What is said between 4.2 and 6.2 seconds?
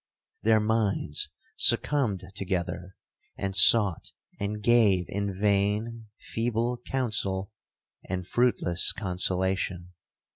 and gave in vain,